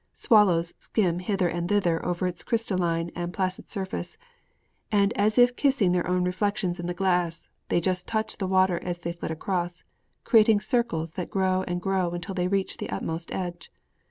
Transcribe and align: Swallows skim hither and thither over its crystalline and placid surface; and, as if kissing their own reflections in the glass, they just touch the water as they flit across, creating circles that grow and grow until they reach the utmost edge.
Swallows 0.15 0.73
skim 0.79 1.19
hither 1.19 1.47
and 1.47 1.69
thither 1.69 2.03
over 2.03 2.25
its 2.25 2.41
crystalline 2.41 3.11
and 3.15 3.31
placid 3.31 3.69
surface; 3.69 4.17
and, 4.91 5.13
as 5.15 5.37
if 5.37 5.55
kissing 5.55 5.91
their 5.91 6.07
own 6.07 6.23
reflections 6.23 6.79
in 6.79 6.87
the 6.87 6.93
glass, 6.95 7.49
they 7.69 7.79
just 7.79 8.07
touch 8.07 8.37
the 8.37 8.47
water 8.47 8.79
as 8.79 8.97
they 8.97 9.13
flit 9.13 9.29
across, 9.29 9.83
creating 10.23 10.59
circles 10.59 11.13
that 11.13 11.29
grow 11.29 11.61
and 11.67 11.83
grow 11.83 12.09
until 12.13 12.33
they 12.33 12.47
reach 12.47 12.77
the 12.77 12.89
utmost 12.89 13.31
edge. 13.31 13.71